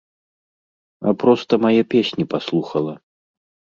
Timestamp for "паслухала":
2.33-2.93